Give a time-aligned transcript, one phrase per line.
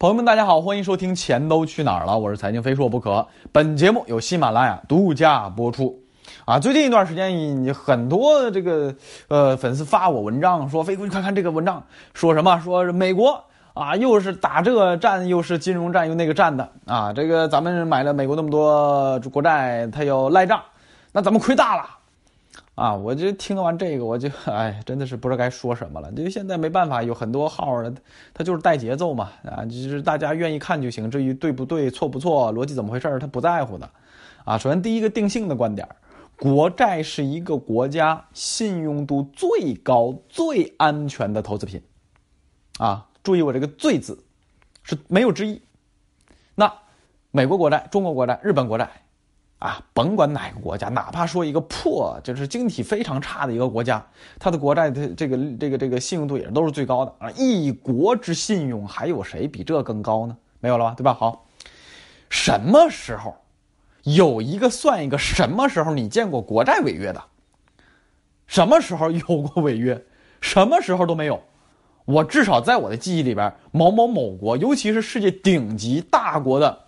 [0.00, 3.26] 朋友们，大家好，欢迎收听《钱都去哪儿了》，我是财经非说不可。
[3.52, 5.94] 本节目由喜马拉雅独家播出。
[6.46, 8.94] 啊，最近一段时间，很多这个
[9.28, 11.84] 呃粉丝发我文章，说飞哥，你快看这个文章，
[12.14, 12.58] 说什么？
[12.60, 13.44] 说美国
[13.74, 17.12] 啊，又是打这个战，又是金融战，又那个战的啊。
[17.12, 20.62] 这个咱们买了美国那么多国债，他要赖账，
[21.12, 21.82] 那咱们亏大了。
[22.80, 26.10] 啊，我就听完这个，我就哎，真的是不知道该说什么了。
[26.16, 27.92] 因为现在没办法，有很多号儿，
[28.32, 31.10] 他就是带节奏嘛，啊，就是大家愿意看就行。
[31.10, 33.90] 至于对不对、错不错、逻辑怎么回事，他不在乎的。
[34.46, 35.86] 啊，首先第一个定性的观点，
[36.38, 41.82] 国债是一个国家信用度最高、最安全的投资品。
[42.78, 44.24] 啊，注意我这个“最”字，
[44.84, 45.60] 是没有之一。
[46.54, 46.72] 那
[47.30, 48.90] 美国国债、中国国债、日本国债。
[49.60, 54.02] 啊，甭管哪个国家，哪怕说一个破，就是经济体非常差的一个国家，
[54.38, 57.30] 它的国债的这个这个这个信用度也都是最高的啊！
[57.36, 60.34] 一国之信用，还有谁比这更高呢？
[60.60, 61.12] 没有了吧，对吧？
[61.12, 61.44] 好，
[62.30, 63.36] 什么时候
[64.04, 65.18] 有一个算一个？
[65.18, 67.22] 什么时候你见过国债违约的？
[68.46, 70.02] 什么时候有过违约？
[70.40, 71.38] 什么时候都没有。
[72.06, 76.84] 我至少在我的记忆里边，某某某国，尤其是世界顶级大国的，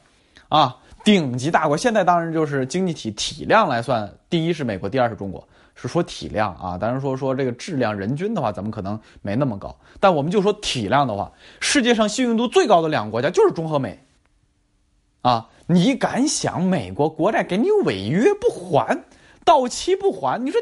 [0.49, 0.79] 啊。
[1.05, 5.47] 顶级大国，现在当然就是经济体体量来算，第一是美国，第二是中国。
[5.75, 9.75] 是说体量啊，当然说说这个质量，人均的话，咱们可能没那么高。
[9.99, 13.99] 但我们就说体量的话，世界上信用度最高的两个国家就是中和美。
[15.23, 19.03] 啊，你敢想美国国债给你违约不还，
[19.47, 20.45] 到期不还？
[20.45, 20.61] 你说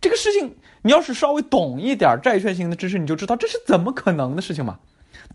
[0.00, 4.78] 这个事情，你要是稍微懂一点债券型的知识，你就知道这是怎么可能的事情嘛。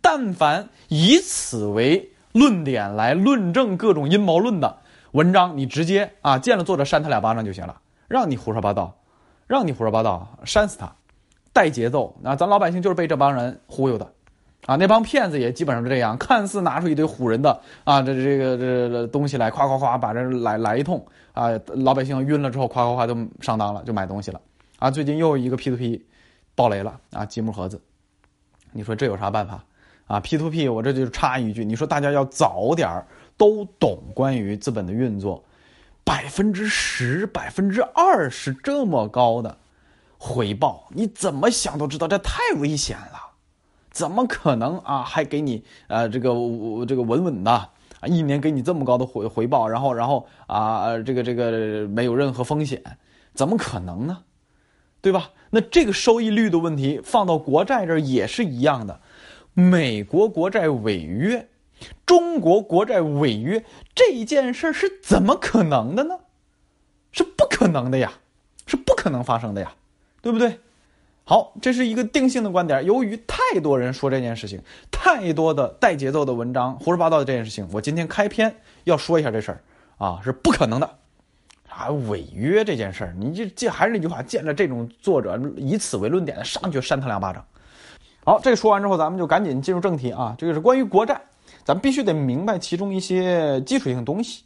[0.02, 2.10] 但凡以此为。
[2.38, 4.78] 论点来论证各种阴谋论的
[5.12, 8.96] 文章，你直接啊见了作者扇他两巴掌就行了，让你胡说八道，
[9.48, 10.94] 让你胡说八道，扇死他，
[11.54, 12.36] 带节奏啊！
[12.36, 14.12] 咱老百姓就是被这帮人忽悠的，
[14.68, 24.40] 啊，那帮骗子也基本上是这样，看似拿出一堆唬人的啊这这个这东西来，夸夸夸把人来来一通啊，老百姓晕了之后，夸夸夸就上当了，就买东西了
[24.78, 24.92] 啊！
[24.92, 26.06] 最近又一个 P to P
[26.54, 27.82] 爆雷了啊，积木盒子，
[28.74, 29.64] 你说这有啥办法？
[30.08, 33.06] 啊，P to P，我这就插一句，你说大家要早点儿
[33.38, 35.44] 都懂关于资本的运作，
[36.04, 39.58] 百分之十、百分之二十这么高的
[40.18, 43.34] 回报，你怎么想都知道这太危险了，
[43.92, 45.04] 怎么可能啊？
[45.04, 46.30] 还给你呃这个
[46.88, 47.70] 这个稳稳的啊，
[48.06, 52.82] 一年给你这么高的回回报，然后然后啊这个这个没有任何风险，
[53.34, 54.20] 怎么可能呢？
[55.00, 55.30] 对吧？
[55.52, 59.00] 那这个收益率的问题放到国债这儿也是一样的。
[59.60, 61.48] 美国国债违约，
[62.06, 66.20] 中国国债违约这件事是怎么可能的呢？
[67.12, 68.14] 是不可能的呀，
[68.68, 69.74] 是不可能发生的呀，
[70.22, 70.60] 对不对？
[71.24, 72.86] 好，这是一个定性的观点。
[72.86, 79.64] 由于太多人说这件事情，太多的带节奏的文章，胡说八道的这件事情，我今天开篇要说一下这事儿
[79.98, 80.98] 啊，是不可能的。
[81.68, 87.44] 啊，违约这件事儿，你这这还是那句话，见了这种作者以此为论点的，上去扇他两巴掌。
[88.28, 90.36] 好，这个说完之后，咱们就赶紧进入正题啊。
[90.38, 91.22] 这个是关于国债，
[91.64, 94.44] 咱必须得明白其中一些基础性的东西，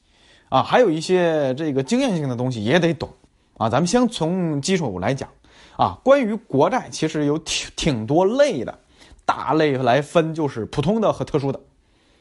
[0.50, 3.10] 啊，还有一些这个经验性的东西也得懂，
[3.58, 3.68] 啊。
[3.68, 5.28] 咱们先从基础来讲，
[5.78, 8.78] 啊，关于国债其实有挺挺多类的，
[9.26, 11.60] 大类来分就是普通的和特殊的，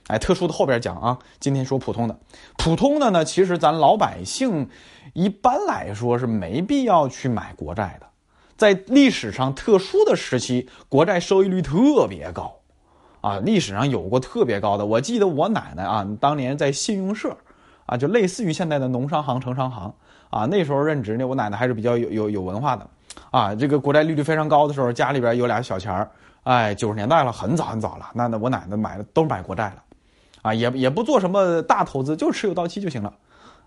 [0.07, 1.19] 哎，特殊的后边讲啊。
[1.41, 2.19] 今天说普通的，
[2.57, 4.67] 普通的呢，其实咱老百姓
[5.13, 8.07] 一般来说是没必要去买国债的。
[8.61, 12.57] 在历史上特殊的时期，国债收益率特别高，
[13.23, 14.85] 啊，历史上有过特别高的。
[14.85, 17.35] 我记得我奶奶啊，当年在信用社，
[17.87, 19.95] 啊，就类似于现在的农商行、城商行，
[20.29, 21.27] 啊，那时候任职呢。
[21.27, 22.87] 我奶奶还是比较有有有文化的，
[23.31, 26.11] 啊，这个国债利率非常高的时候，家里边有俩小钱儿，
[26.43, 28.11] 哎，九十年代了，很早很早了。
[28.13, 29.83] 那那我奶奶买的都是买国债了，
[30.43, 33.15] 啊，也也不做什么大投资，就持有到期就行了，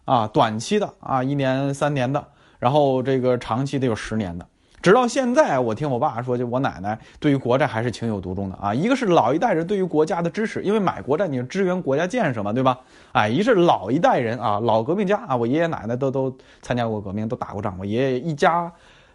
[0.06, 2.24] 啊，短期的啊，一年三年的，
[2.60, 4.46] 然后这个长期的有十年的。
[4.84, 8.74] 直到现在，我听我爸说，就我奶奶对于国债还是情有独钟的啊。
[8.74, 12.78] 一个是老一代人对于国家的支持，因为买国债你支援国家建设嘛，对吧？
[13.14, 17.78] 哎，一是老一代人啊，老革命家啊，我爷爷奶奶都都参加过革命，都打过仗。
[17.80, 18.70] 我爷爷一家，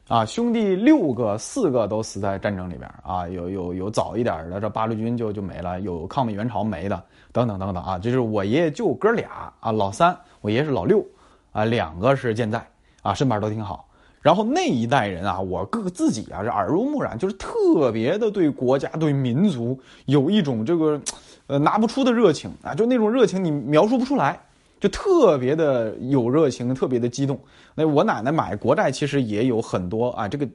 [0.08, 3.28] 啊，兄弟六个，四个都死在战争里边啊。
[3.28, 7.98] 有有有早一点的，这八路军就就没了，有抗美援朝没的，等等等等啊。
[7.98, 11.04] 就是我爷爷就哥俩啊，老三，我爷爷是老六，
[11.52, 12.66] 啊，两个是健在
[13.02, 13.84] 啊，身板都挺好。
[14.20, 21.00] 然后那一代人啊，我个自己啊，是耳濡目染，就是特别的对国家、对民族有一种这个，
[21.46, 24.40] 呃，拿不出的热情啊，就那种热情你描述不出来，
[24.80, 27.38] 就特别的有热情，特别的激动。
[27.74, 30.48] 那我奶奶买国债其实也有很多啊，这个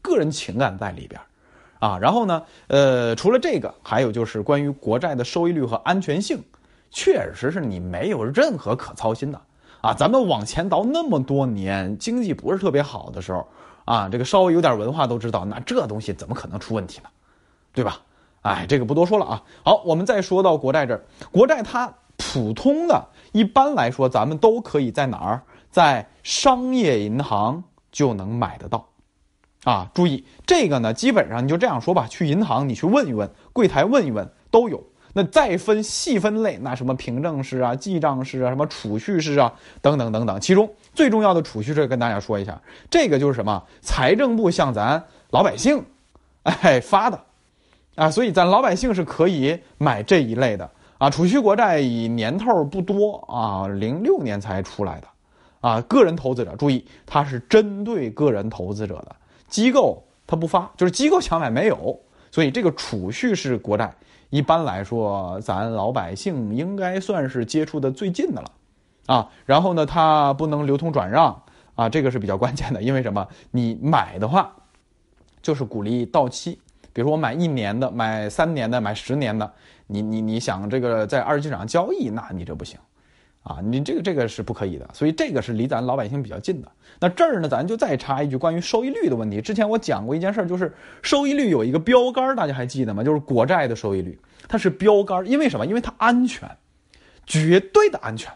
[0.00, 1.20] 个人情感在里边
[1.78, 1.98] 啊。
[2.00, 6.42] 然后呢，呃，除了这个，还有就是关于国债的收益率和安全性，
[6.90, 9.40] 确实是你没有任何可操心的
[9.80, 9.94] 啊。
[9.94, 13.46] 咱们往前倒那么多年，经济不是特别好的时候
[13.84, 17.08] 啊，这个稍微有点文化都知道，那这东西怎么可能出问题呢？
[17.72, 18.00] 对吧？
[18.42, 19.42] 哎，这个不多说了啊。
[19.64, 25.42] 好，我们再说到国债这儿，国债它普通的，一般来说，咱们都可以在哪儿？
[25.70, 27.62] 在商业银行
[27.92, 28.88] 就能买得到，
[29.64, 34.82] 啊，注意这个呢，基本上你就这样说吧，去银行你去问一问，柜台问一问都有。
[35.12, 42.60] 那再分细分类，那什么凭证式啊、记账式啊、什么储蓄式啊等等等等，其中最重要的储蓄式跟大家说一下，
[42.90, 43.62] 这个就是什么？
[43.80, 45.84] 财政部向咱老百姓，
[46.42, 47.20] 哎发的。
[47.96, 51.10] 啊，所以咱老百姓是可以买这一类的啊。
[51.10, 55.08] 储蓄国债以年头不多啊，零六年才出来的，
[55.60, 59.14] 啊，个人投资者注意，它是针对个人投资者的，
[59.48, 61.98] 机构它不发，就是机构想买没有。
[62.30, 63.92] 所以这个储蓄式国债，
[64.30, 68.50] 一般来说，咱老百姓应该算是接触的最近的了，
[69.06, 71.42] 啊，然后呢，它不能流通转让
[71.74, 73.26] 啊，这个是比较关键的，因为什么？
[73.50, 74.52] 你买的话，
[75.42, 76.58] 就是鼓励到期。
[76.92, 79.52] 比如说我买一年的，买三年的，买十年的，
[79.86, 82.78] 你你你想这个在二级市场交易，那你这不行，
[83.42, 84.88] 啊，你这个这个是不可以的。
[84.92, 86.70] 所以这个是离咱老百姓比较近的。
[87.00, 89.40] 那这儿呢，咱就再插一句关于收益率的问题。
[89.40, 90.72] 之前我讲过一件事儿，就是
[91.02, 93.02] 收益率有一个标杆，大家还记得吗？
[93.02, 95.64] 就是国债的收益率，它是标杆，因为什么？
[95.64, 96.48] 因为它安全，
[97.26, 98.30] 绝对的安全。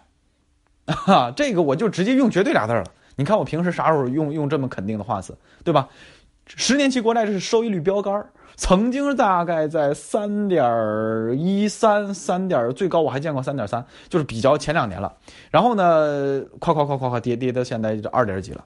[0.86, 2.84] 啊，这个我就直接用“绝对”俩字了。
[3.16, 5.88] 你看我平时啥时候用用这么肯定的话词，对吧？
[6.46, 8.30] 十年期国债这是收益率标杆儿。
[8.56, 10.64] 曾经大概在三点
[11.36, 15.12] 一三、三点最高，我还见过三点三，就是比较前两年了。
[15.50, 18.64] 然后呢，夸夸夸夸夸跌跌到现在就二点几了，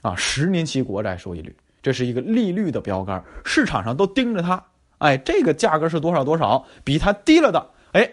[0.00, 4.64] 啊，十年期国债收益率，这是一个利率的标杆，市场上都盯着它。
[4.98, 8.10] 哎，这个价格是多少多少，比它低了的，哎，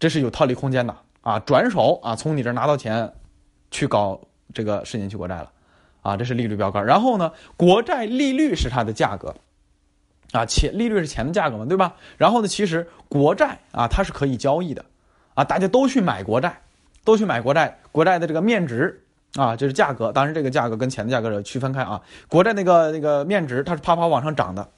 [0.00, 3.12] 这是有套利空间的啊，转手啊，从你这拿到钱，
[3.70, 4.20] 去搞
[4.52, 5.52] 这个十年期国债了，
[6.02, 6.84] 啊，这是利率标杆。
[6.84, 9.32] 然后呢，国债利率是它的价格。
[10.34, 11.94] 啊，钱利率是钱的价格嘛，对吧？
[12.18, 14.84] 然后呢，其实国债啊，它是可以交易的，
[15.34, 16.60] 啊，大家都去买国债，
[17.04, 19.00] 都去买国债，国债的这个面值
[19.36, 20.10] 啊，就是价格。
[20.10, 22.02] 当然，这个价格跟钱的价格区分开啊。
[22.26, 24.68] 国债那个那个面值，它是啪啪往上涨的，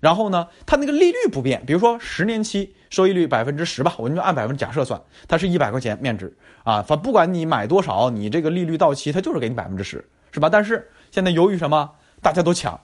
[0.00, 1.62] 然后呢，它那个利率不变。
[1.66, 4.98] 比如说十年期收益率百分之十吧，我们就按百分之假设算，
[5.28, 6.80] 它是一百块钱面值啊。
[6.80, 10.02] 反不管你买多少，你这个利率到期，它就是给你百分之十，
[10.32, 10.48] 是吧？
[10.48, 11.90] 但是现在由于什么，
[12.22, 12.80] 大家都抢。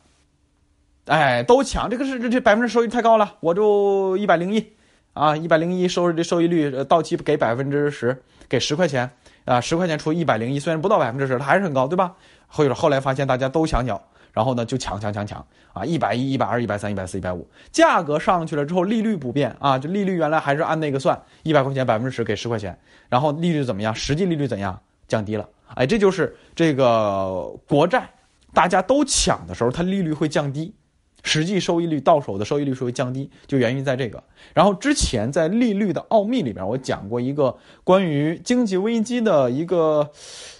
[1.11, 4.65] 哎，都抢这个是这这百分之收益太高了，我就一百零一，
[5.12, 8.17] 啊，一百零一收的收益率到期给百分之十，
[8.49, 9.11] 给十块钱
[9.45, 12.15] 啊，十块钱除一百零一，虽然不到百分之十，它还是很高，对吧？
[12.47, 14.01] 后后来发现大家都抢鸟，
[14.33, 22.79] 然后呢就抢抢抢抢啊，一百一、一百二、一百三、一百四、一百五，价格上去了之后，利率不变啊，就利率原来还是按那个算，一百块钱百分之十给十块钱，
[23.09, 23.93] 然后利率怎么样？
[23.93, 24.81] 实际利率怎样？
[25.09, 28.09] 降低了，哎，这就是这个国债，
[28.55, 30.73] 大家都抢的时候，它利率会降低。
[31.22, 34.22] 实际收益率到手的收益率是会降低，就源于在这个。
[34.55, 40.11] 然后之前在利率的奥秘里边，我讲过一个关于经济危机的一个，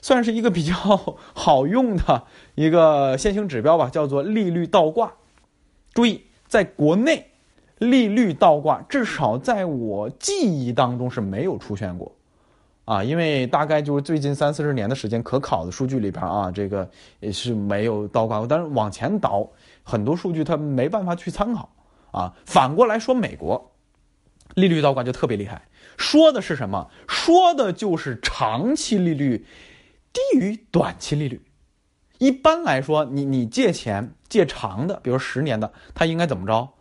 [0.03, 0.75] 算是一个比较
[1.35, 2.25] 好用的
[2.55, 5.13] 一个先行指标吧， 叫做利率倒挂。
[5.95, 7.27] 注意，在国内，
[7.79, 12.13] 利率倒挂至少在我记忆当中是没有出现过，
[12.85, 16.89] 啊，因为大概就是最近三四十年的时间可考的数据里边啊，这个
[17.19, 18.47] 也是没有倒挂过。
[18.47, 19.49] 但是往前倒。
[19.83, 21.75] 很多数据它没办法去参考
[22.11, 22.35] 啊。
[22.47, 23.73] 反过来说，美国
[24.55, 26.91] 利率倒挂就特别厉害，说的是什么？
[27.09, 29.47] 说的就是长期利率
[30.13, 31.43] 低于短期利率。
[32.19, 36.75] 一般来说，你你借钱借长的，比如十年的，它应该怎么着？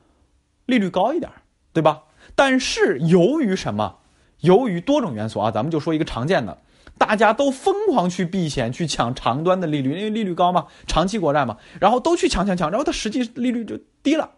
[0.66, 1.32] 利率高一点，
[1.72, 2.04] 对吧？
[2.36, 4.00] 但是由于什么？
[4.42, 6.62] 由于多种元素啊，咱们就说一个常见的。
[7.00, 14.32] 大家都疯狂去避险，去抢长端的利率，因为利率高嘛，长期国债嘛，然后都去抢抢抢，然后它实际利率就低了，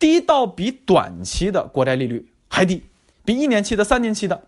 [0.00, 2.82] 低到比短期的国债利率还低，
[3.24, 4.42] 比一年期的、三年期的，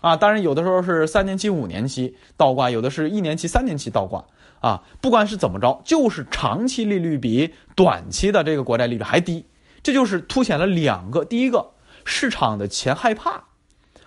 [0.00, 4.24] 啊，当然有的时候是三年期、五年期倒挂，有的是一年期、三年期倒挂，
[4.60, 9.46] 啊，不管是怎么着，就是长期利率比短期的这个国债利率还低，
[9.82, 11.70] 这就是凸显了两个：第一个，
[12.04, 13.44] 市场的钱害怕，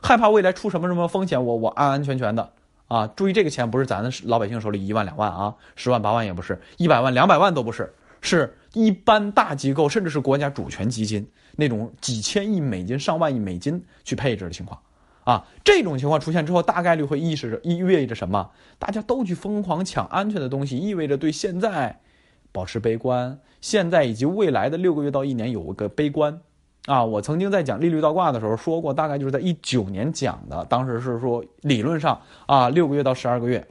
[0.02, 2.52] 害怕未来出什么什么风险，我我安安全全的。
[2.90, 14.82] 啊，注意这个钱不是咱的老百姓手里一万两万啊，十万八万也不是，一百万两百万都不是，是一般大机构甚至是国家主权基金那种几千亿美金、上万亿美金去配置的情况，
[15.24, 18.50] 啊，这种情况出现之后，大概率会意识着意味着什么？
[18.80, 22.00] 大家都去疯狂抢安全的东西，意味着对现在
[22.52, 26.42] 保持悲观，现在以及未来的六个月到一年有个悲观。
[26.86, 33.64] 啊，我曾经在讲利率倒挂的时候说过，大概就是在一九年讲的，当时是说理论上啊，六个月到十二个月，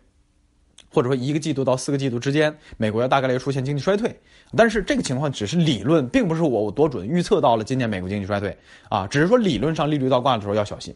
[0.92, 4.16] 或者说一个季度到四个季度之间，美国要大概率出现经济衰退。
[4.56, 8.56] 但是这个情况只是理论，并不是我我多准预测到了今年美国经济衰退
[8.88, 10.94] 啊，只是说理论上利率倒挂的时候要小心。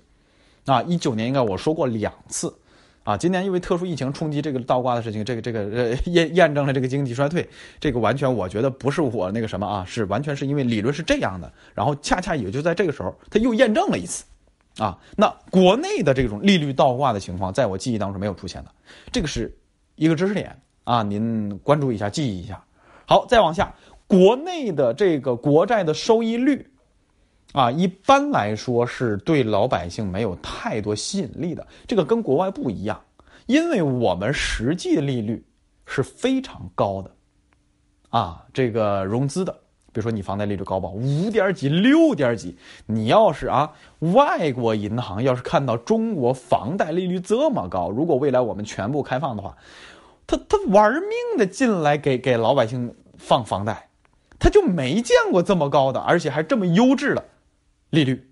[0.67, 2.55] 啊，一九年应该我说过两次。
[3.05, 7.49] 啊，今年因为特殊疫情冲击这个倒挂的事情，这个这个呃验验证了这个经济衰退，
[7.81, 14.25] 这个完全我觉得不是我那个什么啊，是完全是因为理论是这样的，然后恰恰也就在这个时候，它又验证了一次，
[14.79, 18.71] 啊，那国内的这种利率倒挂的情况，在我记忆当中没有出现的，
[19.11, 19.53] 这个是
[19.97, 22.63] 一个知识点啊，您关注一下，记忆一下。
[23.07, 23.75] 好，再往下，
[24.07, 26.69] 国内的这个国债的收益率。
[27.53, 31.67] 啊，一般来说是对老百姓没有太多吸引力的。
[31.87, 32.99] 这个跟国外不一样，
[33.47, 35.45] 因为我们实际的利率
[35.85, 37.11] 是非常高的。
[38.09, 39.53] 啊，这个融资的，
[39.93, 42.57] 比如说你房贷利率高吧，五点几、六点几，
[42.87, 49.57] 你要是啊，外国银行要是看到中国房贷利率这么高，如果未来我们全部开放的话，
[50.27, 53.89] 他他玩命的进来给给老百姓放房贷，
[54.39, 57.23] 他就没见过这么高的，而且还这么优质的。
[57.93, 58.27] 利率，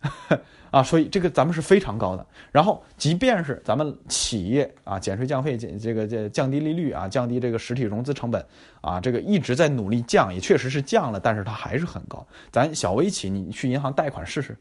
[0.72, 2.26] 啊，所以这个咱们是非常高的。
[2.50, 8.44] 然后，即便是咱们企业啊，减税降费，减这个这降低利率啊，降低这个实体融资成本
[8.80, 12.26] 啊，这个一直在努力降，也确实是降了，但是它还是很高。
[12.50, 14.56] 咱小微企，你去银行贷款试试，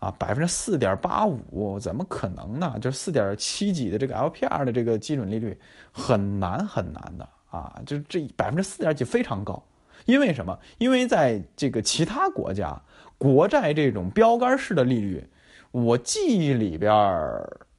[0.00, 2.76] 啊，百分之四点八五，怎么可能呢？
[2.80, 5.56] 就四点七几的这个 LPR 的这个基准利率，
[5.92, 9.64] 很难很难的啊，就这百分之四点几非常高。
[10.04, 10.58] 因为什么？
[10.76, 12.78] 因为在这个其他国家。
[13.18, 15.28] 国债这种标杆式的利率，
[15.70, 16.92] 我记忆里边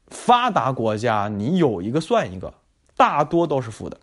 [0.08, 2.54] 发达国家你有一个算一个，
[2.96, 4.00] 大多都是负的。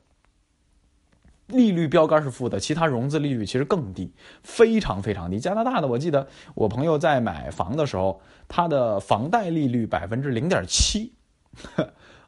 [1.48, 5.38] 利率标杆是负的，其他融资利率其实更低，非常非常低。
[5.38, 11.12] 加拿大的，我记得我朋友在买房的时候，他的房贷利率百分之零点七，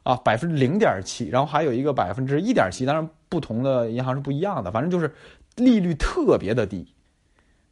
[0.03, 5.15] 啊，百分之零点七，然后还有一个百分之一点七，当然不同的银行是不一样的，反正就是
[5.55, 6.93] 利率特别的低。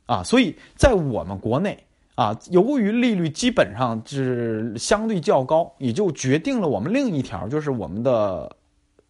[0.06, 1.84] 啊，所以在我们国内
[2.16, 8.56] 啊，由于利率基本上是相对较高，也就决定了我们另一条就是我们的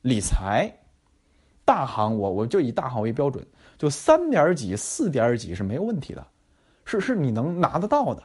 [0.01, 0.71] 理财
[1.65, 3.45] 大行，我我就以大行为标准，
[3.77, 6.25] 就三点几、四点几是没有问题的，
[6.85, 8.23] 是是你能拿得到的，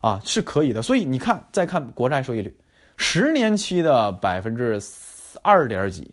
[0.00, 0.80] 啊，是可以的。
[0.80, 2.56] 所以你看，再看国债收益率，
[2.96, 4.80] 十年期的百分之
[5.42, 6.10] 二点几，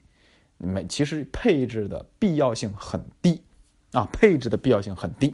[0.58, 3.42] 没其实配置的必要性很低，
[3.92, 5.34] 啊，配置的必要性很低。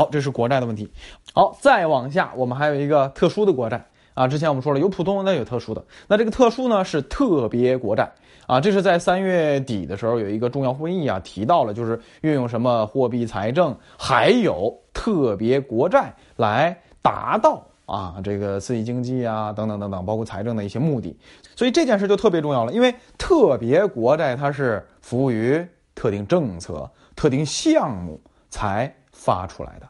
[0.00, 0.90] 好，这是国债的问题。
[1.34, 4.26] 好，再往下，我们还有一个特殊的国债啊。
[4.26, 5.84] 之前我们说了，有普通的，有特殊的。
[6.08, 8.10] 那这个特殊呢，是特别国债
[8.46, 8.58] 啊。
[8.58, 21.14] 这是在三月底的时候有一个重要会议啊，提到了就是运用什么货币财政，还有特别国债来达到啊这个刺激经济啊等等等等，包括财政的一些目的。
[21.54, 25.62] 所以这件事就特别重要了，因为特别国债它是服务于
[25.94, 28.90] 特定政策、特定项目才。
[29.22, 29.88] 发出来的，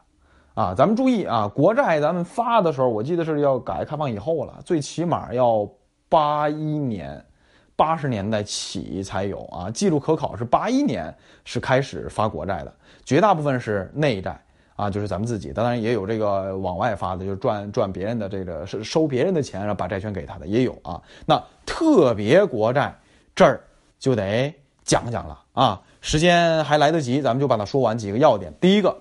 [0.55, 5.65] 啊，咱们注意啊，国债咱们发的时候，我记得是要改革开放以后了，最起码要
[6.09, 7.23] 八一年、
[7.77, 9.71] 八十年代起才有啊。
[9.71, 12.73] 记录可考是八一年是开始发国债的，
[13.05, 14.37] 绝大部分是内债
[14.75, 21.01] 啊，就是咱们自己，当然也有这个往外发的，就赚赚别人的这个是收别人的钱，然后把债权给他的也有啊。
[21.25, 22.93] 那特别国债
[23.33, 23.61] 这儿
[23.97, 28.53] 就得讲讲了啊，时间还来得及，咱们就把它说完几个要点。
[28.59, 28.93] 第一个。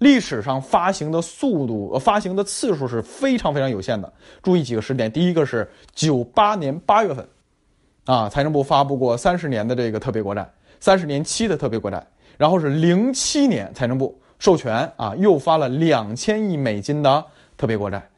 [0.00, 4.12] 历史上发行的速度、呃发行的次数是非常非常有限的。
[4.42, 7.26] 注意几个时点：第一个是九八年八月份，
[8.06, 12.04] 啊，财政部发布过三十年的这个特别国债，三十年期的特别国债。
[12.36, 17.24] 然后是零七年，财政部授权啊，又发了两千亿美金的
[17.56, 18.09] 特别国债。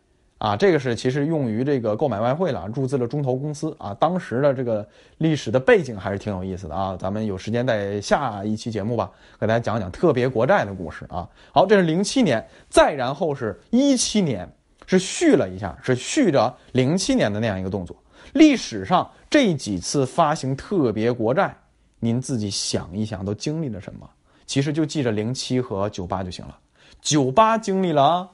[0.42, 3.94] 啊，这个是其实用于这个购买外汇了，注资了中投公司啊。
[3.94, 4.84] 当时的这个
[5.18, 6.96] 历史的背景还是挺有意思的啊。
[6.98, 9.08] 咱们有时间在下一期节目吧，
[9.38, 11.28] 给大家讲讲特别国债的故事啊。
[11.52, 14.52] 好，这是零七年，再然后是一七年，
[14.84, 17.96] 是续了一下，是续着零七年的那样一个动作。
[18.32, 21.56] 历史上这几次发行特别国债，
[22.00, 24.10] 您自己想一想，都经历了什么？
[24.44, 26.58] 其实就记着零七和九八就行了。
[27.00, 28.28] 九八经历了，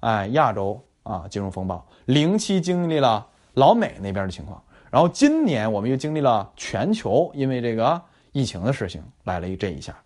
[0.00, 0.84] 哎，亚洲。
[1.04, 8.00] 啊，金融风暴，零七经历了老美那边的情况，然后今年我们又经历了全球因为这个
[8.32, 9.96] 疫情的事情来了一这一下，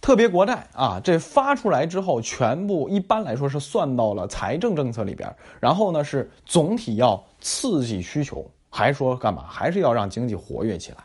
[0.00, 9.44] 特别国债啊，这发出来之后，全部一般来说是算到了财政政策里边，然后呢是总体要刺激需求，还说干嘛？
[9.48, 10.98] 还是要让经济活跃起来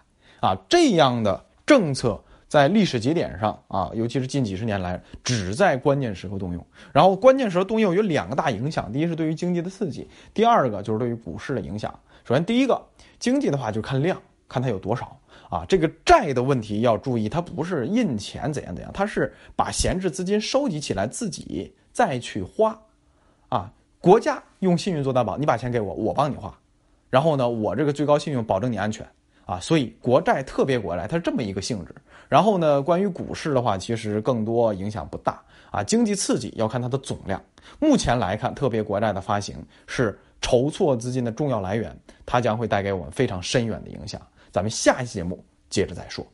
[0.50, 0.58] 啊？
[0.68, 2.22] 这样的政策
[2.54, 6.64] 在历史节点上啊，尤其是近几十年来，只在关键时刻动用。
[6.92, 11.92] 然后关键时候动用有两个大影响：第一是对于经济的刺激，第二个就是对于股市的影响。
[12.24, 12.80] 首先，第一个
[13.18, 15.20] 经济的话就看量，看它有多少
[15.50, 15.66] 啊。
[15.68, 22.80] 这个债的问题要注意，它不是印钱怎样怎样，它是把闲置资金收集起来自己再去花，
[23.50, 26.56] 啊，国家用信用做担保，你把钱给我，我帮你花，
[27.10, 29.04] 然后呢，我这个最高信用保证你安全
[29.44, 29.60] 啊。
[29.60, 31.96] 所以国债特别国债它是这么一个性质。
[32.30, 35.84] 然后呢，关于股市的话，其实更多影响不大啊。
[35.84, 37.42] 经济刺激要看它的总量。
[37.80, 39.56] 目前来看，特别国债的发行
[39.88, 40.20] 是。
[40.46, 44.22] 筹措资金的重要来源，它将会带给我们非常深远的影响。
[44.52, 46.28] 咱们下一期节目接着再说。